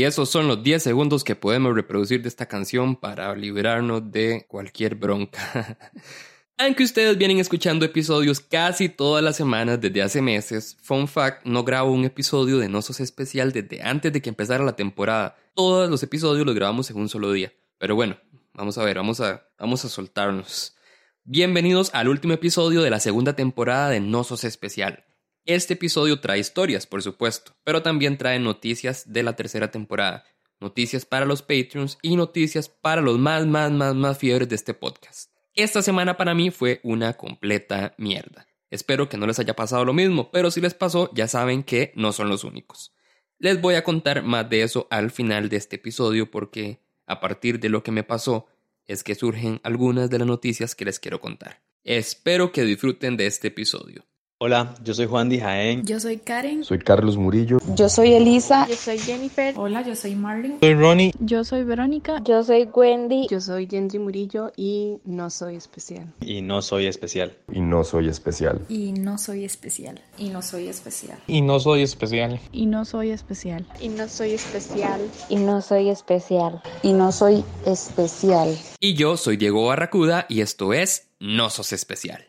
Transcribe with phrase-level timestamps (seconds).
[0.00, 4.46] Y esos son los 10 segundos que podemos reproducir de esta canción para liberarnos de
[4.48, 5.76] cualquier bronca.
[6.56, 11.64] Aunque ustedes vienen escuchando episodios casi todas las semanas desde hace meses, Fun Fact no
[11.64, 15.36] grabo un episodio de Nosos especial desde antes de que empezara la temporada.
[15.54, 17.52] Todos los episodios los grabamos en un solo día.
[17.76, 18.16] Pero bueno,
[18.54, 20.76] vamos a ver, vamos a, vamos a soltarnos.
[21.24, 25.04] Bienvenidos al último episodio de la segunda temporada de Nosos especial.
[25.50, 30.22] Este episodio trae historias, por supuesto, pero también trae noticias de la tercera temporada,
[30.60, 34.74] noticias para los Patreons y noticias para los más, más, más, más fiebres de este
[34.74, 35.32] podcast.
[35.56, 38.46] Esta semana para mí fue una completa mierda.
[38.70, 41.92] Espero que no les haya pasado lo mismo, pero si les pasó ya saben que
[41.96, 42.94] no son los únicos.
[43.40, 47.58] Les voy a contar más de eso al final de este episodio porque a partir
[47.58, 48.46] de lo que me pasó
[48.86, 51.60] es que surgen algunas de las noticias que les quiero contar.
[51.82, 54.04] Espero que disfruten de este episodio.
[54.42, 55.84] Hola, yo soy Juan Di Jaén.
[55.84, 56.64] Yo soy Karen.
[56.64, 57.58] Soy Carlos Murillo.
[57.76, 58.66] Yo soy Elisa.
[58.70, 59.52] Yo soy Jennifer.
[59.54, 60.56] Hola, yo soy Marlene.
[60.62, 61.12] Soy Ronnie.
[61.20, 62.22] Yo soy Verónica.
[62.24, 63.26] Yo soy Wendy.
[63.30, 66.10] Yo soy Gendry Murillo y no soy especial.
[66.22, 67.36] Y no soy especial.
[67.52, 68.62] Y no soy especial.
[68.66, 69.98] Y no soy especial.
[70.16, 70.88] Y no soy especial.
[70.88, 72.48] Y no soy especial.
[72.58, 73.66] Y no soy especial.
[73.78, 75.10] Y no soy especial.
[75.28, 76.62] Y no soy especial.
[76.82, 78.56] Y no soy especial.
[78.80, 82.24] Y yo soy Diego Barracuda y esto es No Sos Especial.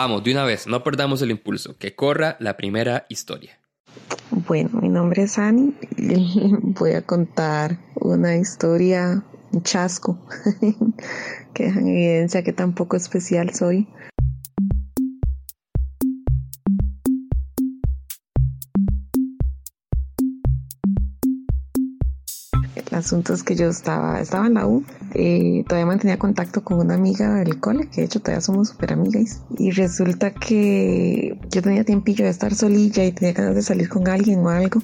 [0.00, 3.58] Vamos, de una vez, no perdamos el impulso, que corra la primera historia.
[4.30, 10.16] Bueno, mi nombre es Ani y voy a contar una historia, un chasco,
[11.52, 13.88] que deja en evidencia que tampoco especial soy.
[22.76, 26.78] El asunto es que yo estaba, estaba en la U, eh, todavía mantenía contacto con
[26.78, 31.62] una amiga del cole, que de hecho todavía somos súper amigas, y resulta que yo
[31.62, 34.80] tenía tiempillo de estar solilla y tenía ganas de salir con alguien o algo,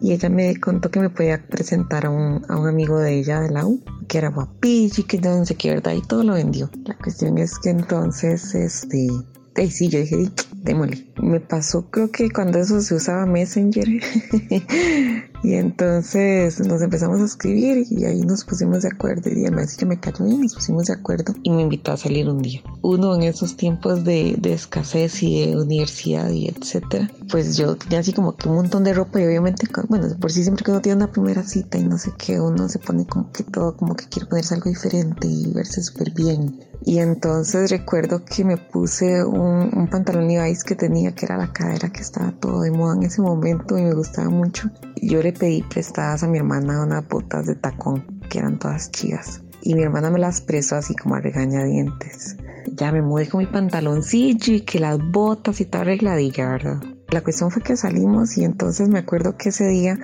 [0.00, 3.40] y ella me contó que me podía presentar a un, a un amigo de ella
[3.40, 5.94] de la U, que era guapillo y que no sé qué, ¿verdad?
[5.94, 6.70] Y todo lo vendió.
[6.84, 9.08] La cuestión es que entonces, este,
[9.56, 10.30] y sí, yo dije,
[10.62, 11.06] démosle.
[11.22, 13.86] Me pasó, creo que cuando eso se usaba Messenger.
[15.42, 19.28] y entonces nos empezamos a escribir y ahí nos pusimos de acuerdo.
[19.30, 22.28] Y además que me cayó bien, nos pusimos de acuerdo y me invitó a salir
[22.28, 22.62] un día.
[22.82, 27.10] Uno en esos tiempos de, de escasez y de universidad y etcétera.
[27.30, 30.42] Pues yo tenía así como que un montón de ropa y obviamente, bueno, por sí
[30.42, 33.32] siempre que uno tiene una primera cita y no sé qué, uno se pone como
[33.32, 36.60] que todo, como que quiere ponerse algo diferente y verse súper bien.
[36.84, 41.52] Y entonces recuerdo que me puse un, un pantalón Levi's que tenía, que era la
[41.52, 44.70] cadera que estaba todo de moda en ese momento y me gustaba mucho.
[45.00, 49.42] Yo le pedí prestadas a mi hermana unas botas de tacón, que eran todas chidas.
[49.62, 52.36] Y mi hermana me las prestó así como a regañadientes.
[52.74, 56.82] Ya me mudé con mi pantaloncillo y que las botas y todo arregladilla, ¿verdad?
[57.10, 59.98] La cuestión fue que salimos y entonces me acuerdo que ese día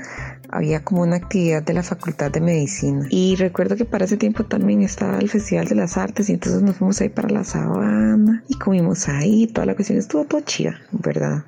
[0.50, 3.06] había como una actividad de la Facultad de Medicina.
[3.10, 6.62] Y recuerdo que para ese tiempo también estaba el Festival de las Artes y entonces
[6.62, 9.46] nos fuimos ahí para la sabana y comimos ahí.
[9.46, 11.44] Toda la cuestión estuvo todo chida, ¿verdad?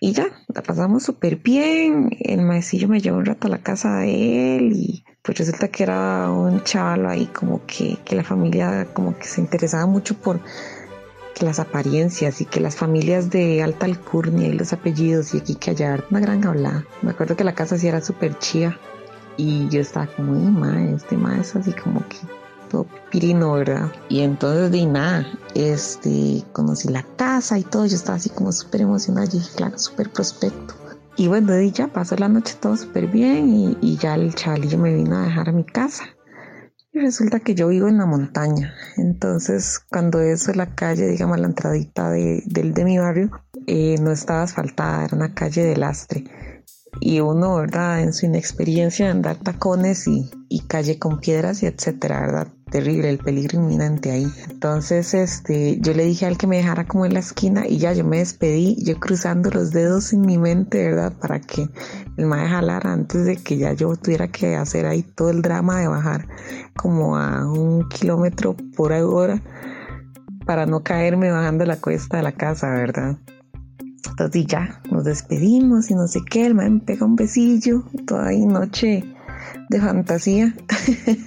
[0.00, 2.10] Y ya, la pasamos súper bien.
[2.20, 5.82] El maecillo me llevó un rato a la casa de él y pues resulta que
[5.82, 10.40] era un chaval ahí como que, que la familia como que se interesaba mucho por
[11.42, 15.70] las apariencias y que las familias de alta alcurnia y los apellidos y aquí que
[15.70, 16.84] allá, una gran hablada.
[17.02, 18.78] Me acuerdo que la casa sí era súper chía
[19.36, 22.16] y yo estaba como, eh, ma, este ma así como que
[22.68, 23.92] todo pirino, ¿verdad?
[24.08, 25.26] Y entonces de nada,
[25.58, 29.78] este, conocí la casa y todo, yo estaba así como súper emocionada y dije, claro,
[29.78, 30.74] súper prospecto.
[31.16, 34.78] Y bueno, de ya pasó la noche todo súper bien y, y ya el chavalillo
[34.78, 36.04] me vino a dejar a mi casa.
[36.92, 41.38] Y resulta que yo vivo en la montaña, entonces cuando eso es la calle, digamos
[41.38, 43.30] la entradita de, del de mi barrio,
[43.66, 46.24] eh, no estaba asfaltada, era una calle de lastre.
[47.00, 48.00] Y uno, ¿verdad?
[48.00, 52.48] En su inexperiencia de andar tacones y, y calle con piedras y etcétera, ¿verdad?
[52.70, 54.26] Terrible, el peligro inminente ahí.
[54.50, 57.92] Entonces, este, yo le dije al que me dejara como en la esquina y ya
[57.94, 61.12] yo me despedí, yo cruzando los dedos en mi mente, ¿verdad?
[61.18, 61.68] Para que
[62.16, 65.80] el mae jalara antes de que ya yo tuviera que hacer ahí todo el drama
[65.80, 66.28] de bajar
[66.76, 69.42] como a un kilómetro por hora
[70.44, 73.18] para no caerme bajando la cuesta de la casa, ¿verdad?
[74.06, 78.44] Entonces ya nos despedimos y no sé qué, el me pega un besillo, toda ahí
[78.46, 79.04] noche
[79.68, 80.54] de fantasía.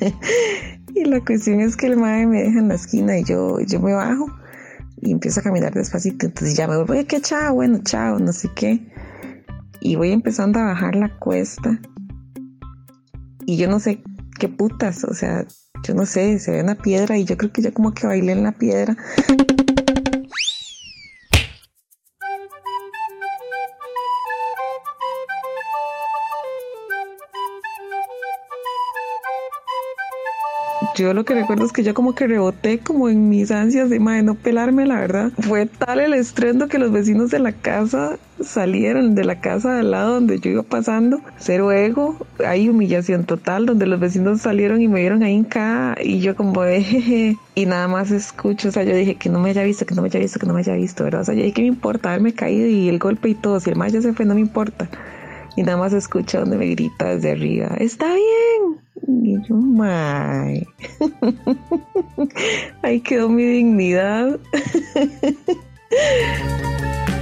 [0.96, 3.80] y la cuestión es que el mae me deja en la esquina y yo, yo
[3.80, 4.28] me bajo
[4.98, 6.26] y empiezo a caminar despacito.
[6.26, 8.88] Entonces ya me voy, que chao, bueno, chao, no sé qué.
[9.80, 11.80] Y voy empezando a bajar la cuesta.
[13.46, 14.04] Y yo no sé
[14.40, 15.46] qué putas, o sea,
[15.84, 18.34] yo no sé, se ve una piedra y yo creo que yo como que bailé
[18.34, 18.96] en la piedra.
[30.96, 34.00] Yo lo que recuerdo es que yo como que reboté como en mis ansias de,
[34.00, 35.32] de no pelarme, la verdad.
[35.40, 39.92] Fue tal el estrendo que los vecinos de la casa salieron de la casa al
[39.92, 41.22] lado donde yo iba pasando.
[41.38, 45.96] Cero ego, hay humillación total, donde los vecinos salieron y me vieron ahí en cada
[46.02, 49.40] y yo como de jeje, y nada más escucho, o sea, yo dije que no
[49.40, 51.22] me haya visto, que no me haya visto, que no me haya visto, ¿verdad?
[51.22, 53.70] O sea, yo dije que me importa haberme caído y el golpe y todo, si
[53.70, 54.90] el mal ya se fue, no me importa.
[55.56, 58.82] Y nada más escucho donde me grita desde arriba, está bien.
[59.08, 60.68] Y yo, my.
[62.82, 64.40] Ahí quedó mi dignidad.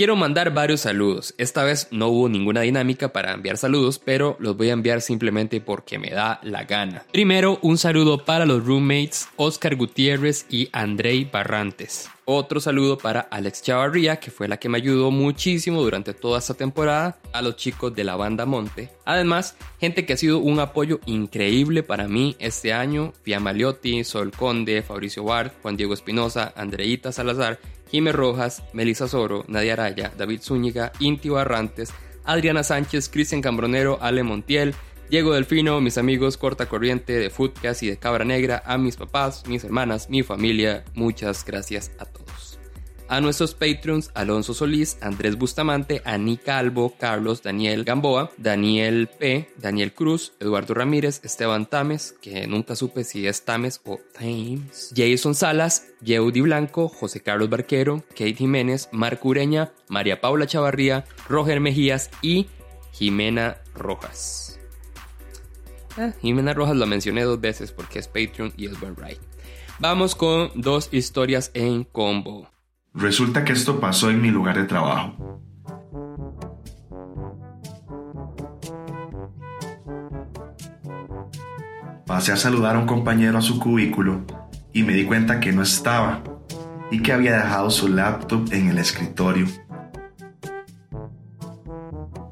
[0.00, 1.34] Quiero mandar varios saludos.
[1.36, 5.60] Esta vez no hubo ninguna dinámica para enviar saludos, pero los voy a enviar simplemente
[5.60, 7.04] porque me da la gana.
[7.12, 12.08] Primero, un saludo para los roommates Oscar Gutiérrez y Andrei Barrantes.
[12.24, 16.54] Otro saludo para Alex Chavarría, que fue la que me ayudó muchísimo durante toda esta
[16.54, 18.88] temporada, a los chicos de la banda Monte.
[19.04, 24.30] Además, gente que ha sido un apoyo increíble para mí este año, Pia Maliotti, Sol
[24.30, 27.58] Conde, Fabricio Bart, Juan Diego Espinosa, Andreita Salazar,
[27.90, 31.92] Jimé Rojas, Melissa Soro, Nadia Araya, David Zúñiga, Inti Barrantes,
[32.24, 34.74] Adriana Sánchez, Cristian Cambronero, Ale Montiel,
[35.08, 39.44] Diego Delfino, mis amigos Corta Corriente de Foodcast y de Cabra Negra, a mis papás,
[39.48, 42.49] mis hermanas, mi familia, muchas gracias a todos
[43.10, 49.92] a nuestros Patreons Alonso Solís, Andrés Bustamante, Ani Calvo, Carlos, Daniel Gamboa, Daniel P, Daniel
[49.92, 55.88] Cruz, Eduardo Ramírez, Esteban Tames, que nunca supe si es Tames o Thames, Jason Salas,
[56.00, 62.46] Yeudi Blanco, José Carlos Barquero, Kate Jiménez, Marco Ureña, María Paula Chavarría, Roger Mejías y
[62.92, 64.60] Jimena Rojas.
[65.96, 69.18] Ah, Jimena Rojas lo mencioné dos veces porque es Patreon y es buen right.
[69.80, 72.48] Vamos con dos historias en combo.
[72.94, 75.14] Resulta que esto pasó en mi lugar de trabajo.
[82.04, 84.22] Pasé a saludar a un compañero a su cubículo
[84.72, 86.22] y me di cuenta que no estaba
[86.90, 89.46] y que había dejado su laptop en el escritorio.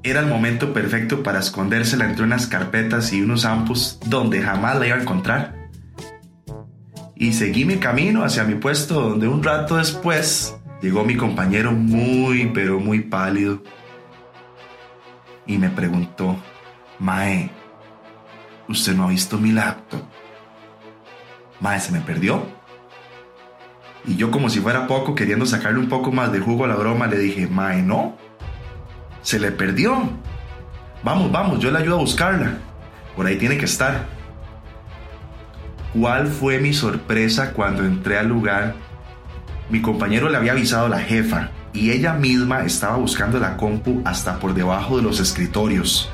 [0.03, 4.89] Era el momento perfecto para escondérsela entre unas carpetas y unos ampus donde jamás la
[4.89, 5.58] iba a encontrar
[7.19, 12.47] y seguí mi camino hacia mi puesto donde un rato después llegó mi compañero muy
[12.55, 13.61] pero muy pálido
[15.45, 16.37] y me preguntó,
[16.99, 17.51] Mae,
[18.69, 20.03] ¿usted no ha visto mi laptop?
[21.59, 22.43] Mae, ¿se me perdió?
[24.07, 26.77] Y yo como si fuera poco, queriendo sacarle un poco más de jugo a la
[26.77, 28.17] broma, le dije, Mae, no,
[29.23, 30.11] se le perdió.
[31.03, 32.59] Vamos, vamos, yo le ayudo a buscarla.
[33.17, 34.18] Por ahí tiene que estar.
[35.93, 38.75] ¿Cuál fue mi sorpresa cuando entré al lugar?
[39.71, 44.03] Mi compañero le había avisado a la jefa y ella misma estaba buscando la compu
[44.05, 46.11] hasta por debajo de los escritorios.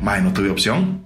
[0.00, 1.04] Mae, no tuve opción.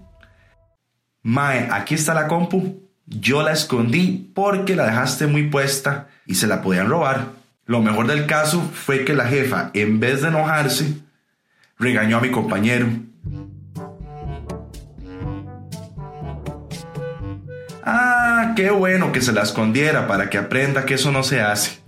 [1.23, 2.83] Mae, aquí está la compu.
[3.07, 7.33] Yo la escondí porque la dejaste muy puesta y se la podían robar.
[7.67, 10.99] Lo mejor del caso fue que la jefa, en vez de enojarse,
[11.79, 12.87] regañó a mi compañero.
[17.87, 21.81] Ah, qué bueno que se la escondiera para que aprenda que eso no se hace.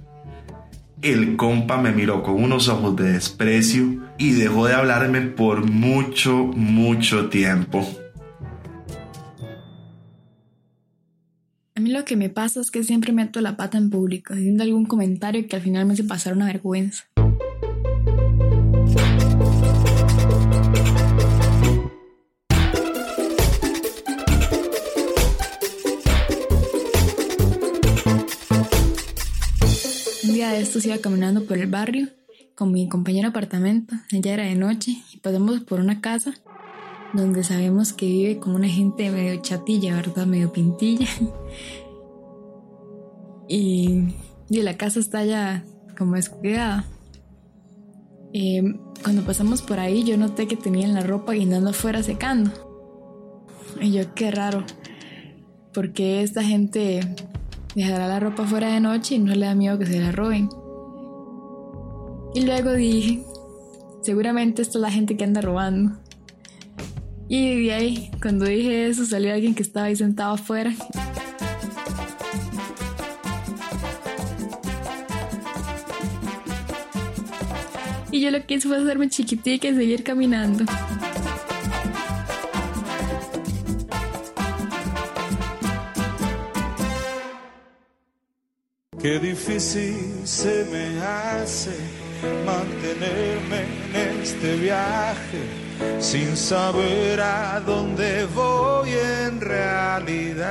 [1.01, 6.51] El compa me miró con unos ojos de desprecio y dejó de hablarme por mucho,
[6.55, 7.89] mucho tiempo.
[11.75, 14.65] A mí lo que me pasa es que siempre meto la pata en público, haciendo
[14.65, 17.05] algún comentario que al final me hace pasar una vergüenza.
[30.67, 32.09] Estos iba caminando por el barrio
[32.57, 33.95] con mi compañero apartamento.
[34.11, 36.35] Ella era de noche y pasamos por una casa
[37.13, 40.27] donde sabemos que vive como una gente medio chatilla, ¿verdad?
[40.27, 41.07] Medio pintilla.
[43.49, 44.09] Y,
[44.51, 45.65] y la casa está ya
[45.97, 46.85] como descuidada.
[48.33, 52.51] Eh, cuando pasamos por ahí yo noté que tenían la ropa guindando afuera secando.
[53.81, 54.65] Y yo, qué raro.
[55.73, 57.03] Porque esta gente
[57.77, 60.49] dejará la ropa fuera de noche y no le da miedo que se la roben?
[62.35, 63.23] Y luego dije,
[64.03, 65.99] seguramente esta es la gente que anda robando.
[67.29, 70.73] Y de ahí, cuando dije eso, salió alguien que estaba ahí sentado afuera.
[78.11, 80.65] Y yo lo que hice fue hacerme chiquitica y seguir caminando.
[89.07, 91.79] Qué difícil se me hace
[92.45, 93.63] mantenerme
[93.95, 95.39] en este viaje
[96.01, 100.49] sin saber a dónde voy en realidad.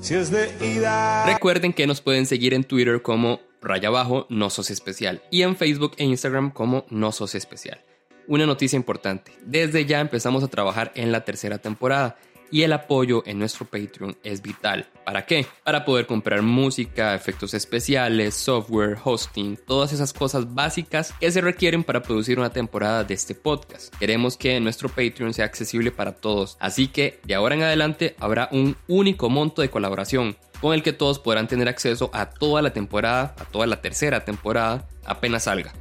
[0.00, 1.26] Si es de ida.
[1.26, 5.56] Recuerden que nos pueden seguir en Twitter como raya abajo no sos especial y en
[5.56, 7.78] Facebook e Instagram como no sos especial.
[8.26, 12.16] Una noticia importante, desde ya empezamos a trabajar en la tercera temporada
[12.52, 14.86] y el apoyo en nuestro Patreon es vital.
[15.04, 15.46] ¿Para qué?
[15.64, 21.82] Para poder comprar música, efectos especiales, software, hosting, todas esas cosas básicas que se requieren
[21.82, 23.92] para producir una temporada de este podcast.
[23.96, 28.48] Queremos que nuestro Patreon sea accesible para todos, así que de ahora en adelante habrá
[28.52, 32.72] un único monto de colaboración con el que todos podrán tener acceso a toda la
[32.72, 35.72] temporada, a toda la tercera temporada, apenas salga.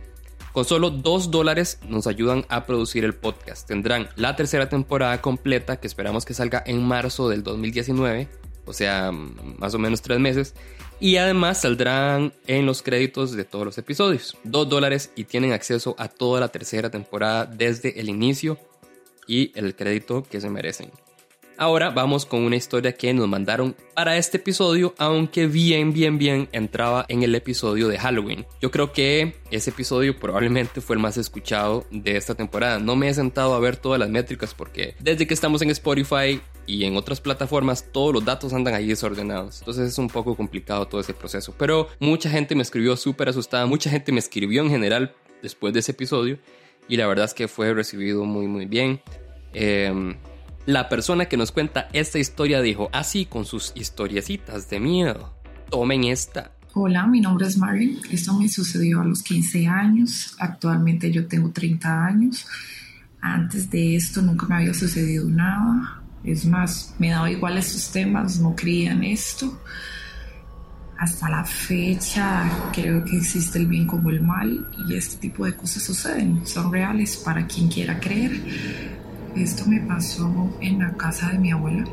[0.52, 3.68] Con solo 2 dólares nos ayudan a producir el podcast.
[3.68, 8.28] Tendrán la tercera temporada completa que esperamos que salga en marzo del 2019,
[8.66, 10.54] o sea, más o menos 3 meses.
[11.00, 14.38] Y además saldrán en los créditos de todos los episodios.
[14.44, 18.60] 2 dólares y tienen acceso a toda la tercera temporada desde el inicio
[19.28, 20.92] y el crédito que se merecen.
[21.62, 26.50] Ahora vamos con una historia que nos mandaron para este episodio, aunque bien, bien, bien
[26.54, 28.48] entraba en el episodio de Halloween.
[28.60, 32.80] Yo creo que ese episodio probablemente fue el más escuchado de esta temporada.
[32.80, 36.42] No me he sentado a ver todas las métricas porque desde que estamos en Spotify
[36.66, 39.60] y en otras plataformas todos los datos andan ahí desordenados.
[39.60, 41.54] Entonces es un poco complicado todo ese proceso.
[41.60, 45.14] Pero mucha gente me escribió súper asustada, mucha gente me escribió en general
[45.44, 46.40] después de ese episodio
[46.88, 49.00] y la verdad es que fue recibido muy, muy bien.
[49.54, 50.16] Eh,
[50.66, 55.34] la persona que nos cuenta esta historia dijo así con sus historiecitas de miedo.
[55.70, 56.52] Tomen esta.
[56.74, 58.00] Hola, mi nombre es Marilyn.
[58.12, 60.36] Esto me sucedió a los 15 años.
[60.40, 62.46] Actualmente yo tengo 30 años.
[63.22, 66.02] Antes de esto nunca me había sucedido nada.
[66.24, 69.62] Es más, me daba igual estos temas, no creía en esto.
[70.98, 75.56] Hasta la fecha creo que existe el bien como el mal y este tipo de
[75.56, 79.01] cosas suceden, son reales para quien quiera creer
[79.36, 81.86] esto me pasó en la casa de mi abuela.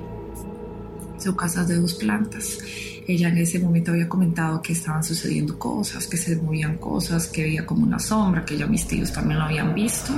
[1.18, 2.58] Su casa de dos plantas.
[3.06, 7.42] Ella en ese momento había comentado que estaban sucediendo cosas, que se movían cosas, que
[7.42, 10.12] veía como una sombra, que ya mis tíos también lo habían visto,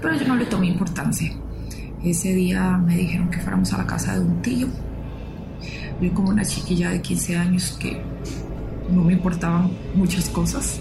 [0.00, 1.32] pero yo no le tomé importancia.
[2.02, 4.68] Ese día me dijeron que fuéramos a la casa de un tío.
[6.00, 8.02] Yo como una chiquilla de 15 años que
[8.90, 10.80] no me importaban muchas cosas.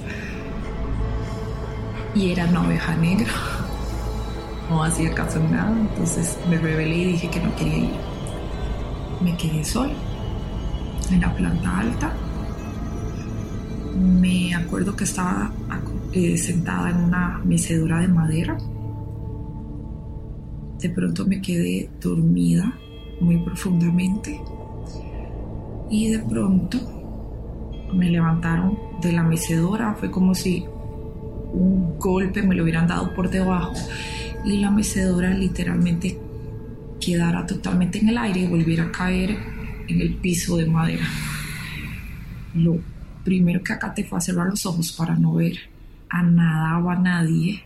[2.16, 3.30] Y era una oveja negra
[4.72, 7.92] no hacía caso en nada, entonces me rebelé y dije que no quería ir.
[9.22, 9.94] Me quedé sola
[11.12, 12.14] en la planta alta.
[13.94, 15.52] Me acuerdo que estaba
[16.14, 18.58] eh, sentada en una mecedora de madera.
[20.80, 22.74] De pronto me quedé dormida
[23.20, 24.42] muy profundamente
[25.90, 26.78] y de pronto
[27.94, 29.96] me levantaron de la mecedora.
[30.00, 30.66] Fue como si
[31.54, 33.74] un golpe me lo hubieran dado por debajo
[34.44, 36.20] y la mecedora literalmente
[37.00, 39.38] quedara totalmente en el aire y volviera a caer
[39.88, 41.06] en el piso de madera.
[42.56, 42.80] Lo
[43.24, 45.58] primero que acaté fue cerrar los ojos para no ver
[46.10, 47.64] a nada o a nadie.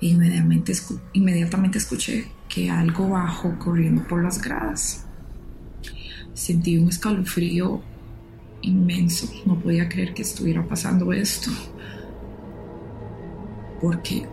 [0.00, 5.06] Inmediatamente escuché que algo bajó corriendo por las gradas.
[6.34, 7.82] Sentí un escalofrío
[8.62, 9.30] inmenso.
[9.46, 11.50] No podía creer que estuviera pasando esto.
[13.80, 14.26] Porque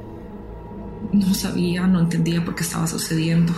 [1.14, 3.54] no sabía, no entendía por qué estaba sucediendo,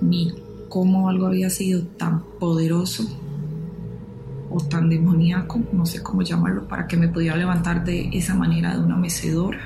[0.00, 0.34] ni
[0.68, 3.04] cómo algo había sido tan poderoso
[4.50, 8.74] o tan demoníaco, no sé cómo llamarlo, para que me pudiera levantar de esa manera
[8.74, 9.60] de una mecedora.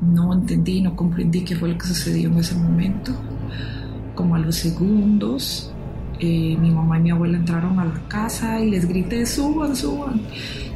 [0.00, 3.12] No entendí, no comprendí qué fue lo que sucedió en ese momento.
[4.14, 5.74] Como a los segundos
[6.20, 10.20] eh, mi mamá y mi abuela entraron a la casa y les grité, suban, suban,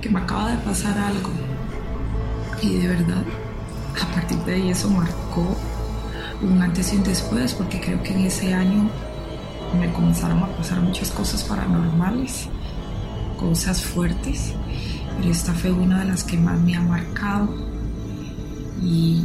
[0.00, 1.30] que me acaba de pasar algo.
[2.60, 3.22] Y de verdad,
[4.00, 5.56] a partir de ahí eso marcó
[6.42, 8.88] un antes y un después, porque creo que en ese año
[9.78, 12.48] me comenzaron a pasar muchas cosas paranormales,
[13.38, 14.52] cosas fuertes,
[15.16, 17.48] pero esta fue una de las que más me ha marcado
[18.82, 19.24] y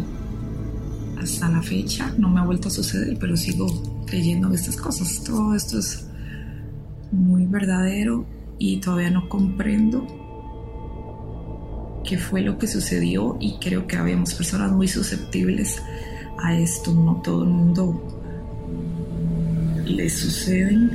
[1.22, 3.68] hasta la fecha no me ha vuelto a suceder, pero sigo
[4.06, 5.24] creyendo en estas cosas.
[5.24, 6.08] Todo esto es
[7.12, 8.26] muy verdadero
[8.60, 10.23] y todavía no comprendo
[12.14, 15.82] qué fue lo que sucedió y creo que habíamos personas muy susceptibles
[16.38, 16.94] a esto.
[16.94, 18.22] No todo el mundo
[19.84, 20.92] le suceden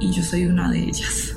[0.00, 1.36] y yo soy una de ellas.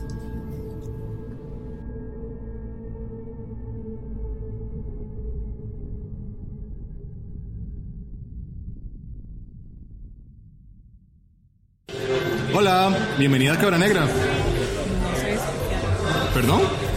[12.54, 14.06] Hola, bienvenida a Cabra Negra.
[14.06, 16.34] No soy especial.
[16.34, 16.91] ¿Perdón?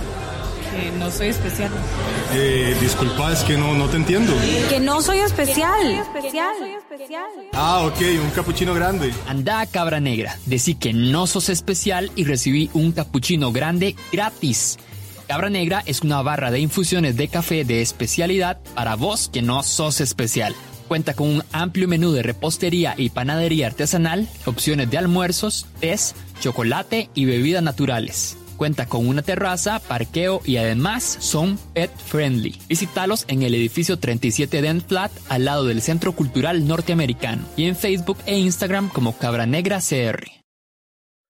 [0.74, 1.70] Que no soy especial.
[2.32, 4.32] Eh, disculpa, es que no, no te entiendo.
[4.68, 6.02] Que no soy especial.
[7.52, 9.14] Ah, ok, un capuchino grande.
[9.28, 10.36] Anda, cabra negra.
[10.46, 14.78] Decí que no sos especial y recibí un capuchino grande gratis.
[15.28, 19.62] Cabra Negra es una barra de infusiones de café de especialidad para vos que no
[19.62, 20.54] sos especial.
[20.86, 27.08] Cuenta con un amplio menú de repostería y panadería artesanal, opciones de almuerzos, tés, chocolate
[27.14, 28.36] y bebidas naturales.
[28.56, 32.56] Cuenta con una terraza, parqueo y además son pet friendly.
[32.68, 37.76] Visítalos en el edificio 37 Dent Flat al lado del Centro Cultural Norteamericano y en
[37.76, 40.24] Facebook e Instagram como Cabra Negra CR.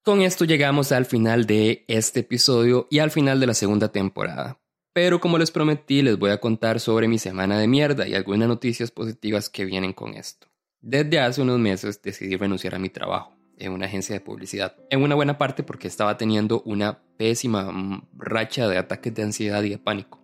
[0.04, 4.60] Con esto llegamos al final de este episodio y al final de la segunda temporada.
[4.92, 8.46] Pero como les prometí, les voy a contar sobre mi semana de mierda y algunas
[8.46, 10.46] noticias positivas que vienen con esto.
[10.82, 14.76] Desde hace unos meses decidí renunciar a mi trabajo en una agencia de publicidad.
[14.90, 19.62] En una buena parte porque estaba teniendo una pésima mm, racha de ataques de ansiedad
[19.62, 20.20] y de pánico.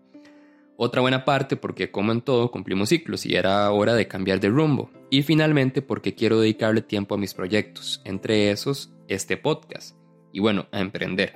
[0.76, 4.49] Otra buena parte porque como en todo cumplimos ciclos y era hora de cambiar de
[4.49, 4.90] rumbo.
[5.11, 9.96] Y finalmente porque quiero dedicarle tiempo a mis proyectos, entre esos este podcast.
[10.33, 11.35] Y bueno, a emprender.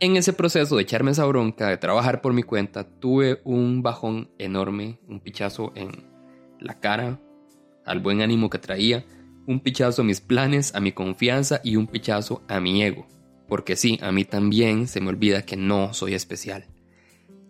[0.00, 4.30] En ese proceso de echarme esa bronca, de trabajar por mi cuenta, tuve un bajón
[4.38, 5.90] enorme, un pichazo en
[6.60, 7.20] la cara,
[7.84, 9.04] al buen ánimo que traía,
[9.46, 13.06] un pichazo a mis planes, a mi confianza y un pichazo a mi ego.
[13.48, 16.66] Porque sí, a mí también se me olvida que no soy especial.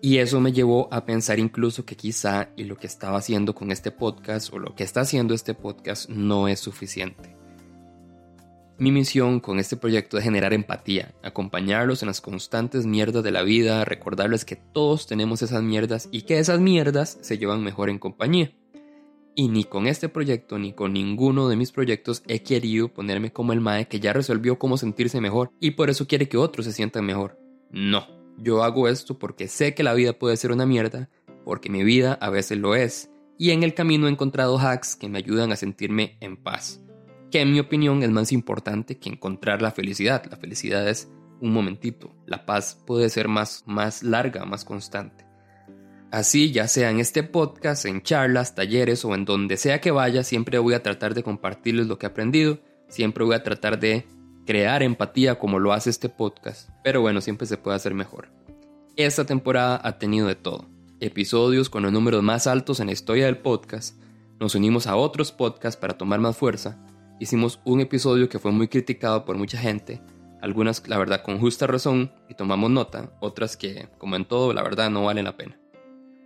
[0.02, 3.70] Y eso me llevó a pensar incluso que quizá y lo que estaba haciendo con
[3.70, 7.36] este podcast o lo que está haciendo este podcast no es suficiente.
[8.76, 13.42] Mi misión con este proyecto es generar empatía, acompañarlos en las constantes mierdas de la
[13.42, 18.00] vida, recordarles que todos tenemos esas mierdas y que esas mierdas se llevan mejor en
[18.00, 18.52] compañía.
[19.34, 23.52] Y ni con este proyecto ni con ninguno de mis proyectos he querido ponerme como
[23.52, 26.72] el mae que ya resolvió cómo sentirse mejor y por eso quiere que otros se
[26.72, 27.38] sientan mejor.
[27.70, 28.06] No,
[28.38, 31.10] yo hago esto porque sé que la vida puede ser una mierda,
[31.44, 35.08] porque mi vida a veces lo es, y en el camino he encontrado hacks que
[35.08, 36.80] me ayudan a sentirme en paz
[37.34, 40.24] que en mi opinión es más importante que encontrar la felicidad.
[40.30, 45.23] La felicidad es un momentito, la paz puede ser más, más larga, más constante.
[46.14, 50.22] Así, ya sea en este podcast, en charlas, talleres o en donde sea que vaya,
[50.22, 54.06] siempre voy a tratar de compartirles lo que he aprendido, siempre voy a tratar de
[54.46, 58.28] crear empatía como lo hace este podcast, pero bueno, siempre se puede hacer mejor.
[58.94, 60.66] Esta temporada ha tenido de todo.
[61.00, 64.00] Episodios con los números más altos en la historia del podcast,
[64.38, 66.78] nos unimos a otros podcasts para tomar más fuerza,
[67.18, 70.00] hicimos un episodio que fue muy criticado por mucha gente,
[70.40, 74.62] algunas la verdad con justa razón y tomamos nota, otras que, como en todo, la
[74.62, 75.58] verdad no valen la pena.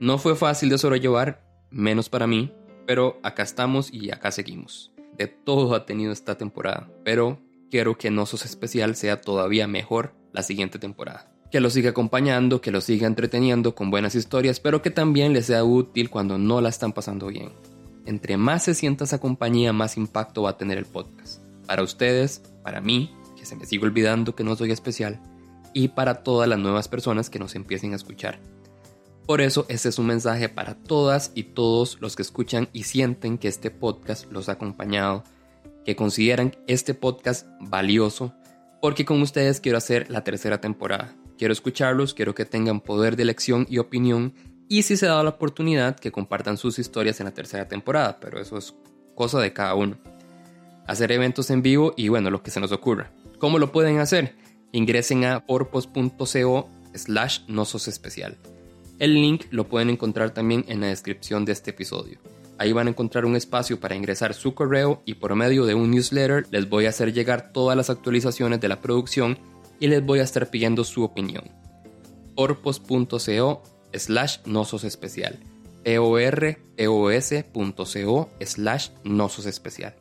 [0.01, 2.53] No fue fácil de sobrellevar, menos para mí,
[2.87, 4.93] pero acá estamos y acá seguimos.
[5.17, 7.39] De todo ha tenido esta temporada, pero
[7.71, 11.33] quiero que No Especial sea todavía mejor la siguiente temporada.
[11.51, 15.47] Que lo siga acompañando, que lo siga entreteniendo con buenas historias, pero que también les
[15.47, 17.51] sea útil cuando no la están pasando bien
[18.09, 21.43] entre más se sienta esa compañía, más impacto va a tener el podcast.
[21.67, 25.21] Para ustedes, para mí, que se me sigue olvidando que no soy especial,
[25.75, 28.41] y para todas las nuevas personas que nos empiecen a escuchar.
[29.29, 33.37] Por eso este es un mensaje para todas y todos los que escuchan y sienten
[33.37, 35.23] que este podcast los ha acompañado,
[35.85, 38.33] que consideran este podcast valioso,
[38.81, 41.15] porque con ustedes quiero hacer la tercera temporada.
[41.37, 44.33] Quiero escucharlos, quiero que tengan poder de elección y opinión
[44.67, 48.41] y si se da la oportunidad que compartan sus historias en la tercera temporada, pero
[48.41, 48.75] eso es
[49.15, 49.99] cosa de cada uno.
[50.87, 53.13] Hacer eventos en vivo y bueno, lo que se nos ocurra.
[53.39, 54.37] ¿Cómo lo pueden hacer?
[54.73, 58.39] Ingresen a porpos.co slash nosos especial.
[58.99, 62.19] El link lo pueden encontrar también en la descripción de este episodio.
[62.59, 65.93] Ahí van a encontrar un espacio para ingresar su correo y por medio de un
[65.93, 69.39] newsletter les voy a hacer llegar todas las actualizaciones de la producción
[69.79, 71.45] y les voy a estar pidiendo su opinión.
[72.35, 75.39] orpos.co slash nosos especial.
[77.55, 79.95] porpos.co slash nosos especial.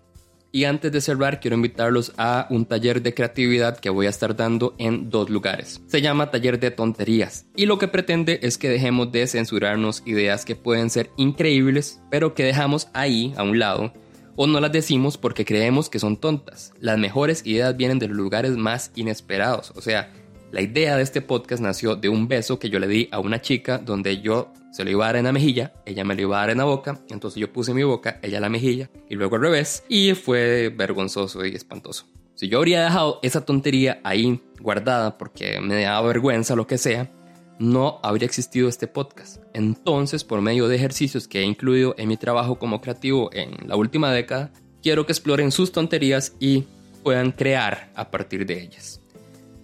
[0.51, 4.35] Y antes de cerrar, quiero invitarlos a un taller de creatividad que voy a estar
[4.35, 5.81] dando en dos lugares.
[5.87, 10.45] Se llama Taller de Tonterías y lo que pretende es que dejemos de censurarnos ideas
[10.45, 13.93] que pueden ser increíbles, pero que dejamos ahí a un lado
[14.35, 16.73] o no las decimos porque creemos que son tontas.
[16.79, 20.11] Las mejores ideas vienen de los lugares más inesperados, o sea,
[20.49, 23.41] la idea de este podcast nació de un beso que yo le di a una
[23.41, 26.37] chica donde yo se lo iba a dar en la mejilla, ella me lo iba
[26.37, 29.37] a dar en la boca, entonces yo puse mi boca, ella la mejilla y luego
[29.37, 32.05] al revés y fue vergonzoso y espantoso.
[32.35, 37.11] Si yo habría dejado esa tontería ahí guardada porque me daba vergüenza lo que sea,
[37.57, 39.41] no habría existido este podcast.
[39.55, 43.75] Entonces, por medio de ejercicios que he incluido en mi trabajo como creativo en la
[43.77, 44.51] última década,
[44.83, 46.65] quiero que exploren sus tonterías y
[47.01, 49.01] puedan crear a partir de ellas.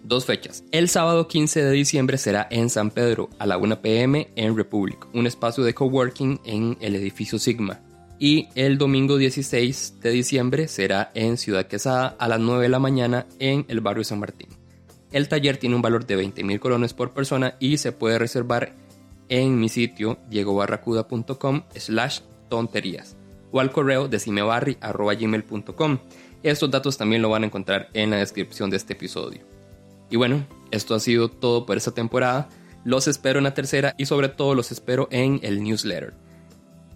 [0.03, 0.65] Dos fechas.
[0.71, 5.07] El sábado 15 de diciembre será en San Pedro a la 1 pm en Republic,
[5.13, 7.79] un espacio de coworking en el edificio Sigma.
[8.19, 12.79] Y el domingo 16 de diciembre será en Ciudad Quesada a las 9 de la
[12.79, 14.49] mañana en el barrio San Martín.
[15.13, 18.73] El taller tiene un valor de 20 mil colones por persona y se puede reservar
[19.29, 23.15] en mi sitio diegobarracuda.com slash tonterías
[23.51, 25.99] o al correo decimebarri.gmail.com.
[26.43, 29.52] Estos datos también lo van a encontrar en la descripción de este episodio.
[30.13, 32.47] Y bueno, esto ha sido todo por esta temporada.
[32.85, 36.13] Los espero en la tercera y sobre todo los espero en el newsletter.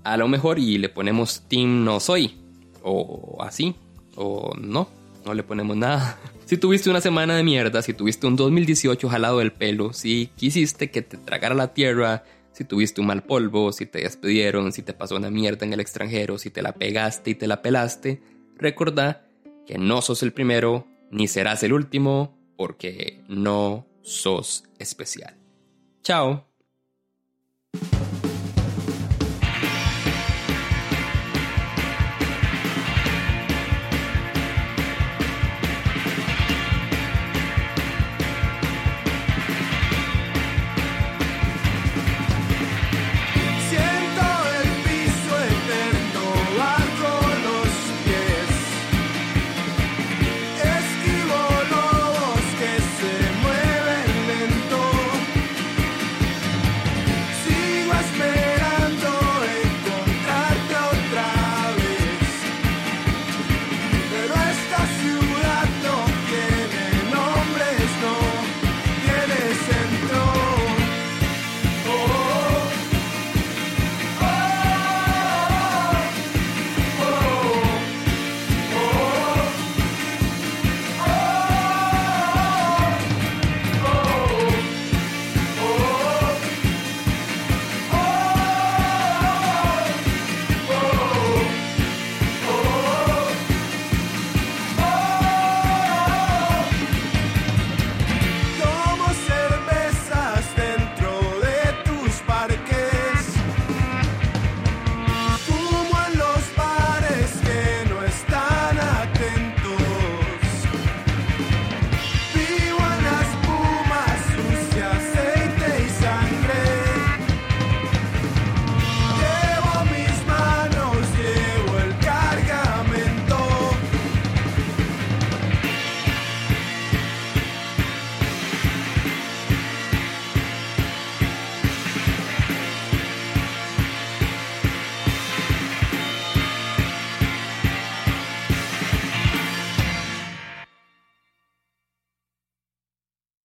[0.04, 2.38] A lo mejor y le ponemos Team No Soy.
[2.84, 3.74] O así.
[4.16, 4.88] O no.
[5.26, 6.20] No le ponemos nada.
[6.46, 10.92] Si tuviste una semana de mierda, si tuviste un 2018 jalado del pelo, si quisiste
[10.92, 14.94] que te tragara la tierra, si tuviste un mal polvo, si te despidieron, si te
[14.94, 18.22] pasó una mierda en el extranjero, si te la pegaste y te la pelaste,
[18.56, 19.28] recordá
[19.66, 25.38] que no sos el primero, ni serás el último, porque no sos especial.
[26.04, 26.46] Chao.